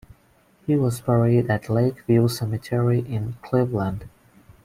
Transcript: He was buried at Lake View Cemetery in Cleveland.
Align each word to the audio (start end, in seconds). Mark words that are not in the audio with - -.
He 0.65 0.75
was 0.75 0.99
buried 0.99 1.51
at 1.51 1.69
Lake 1.69 2.01
View 2.07 2.27
Cemetery 2.27 3.01
in 3.07 3.33
Cleveland. 3.43 4.09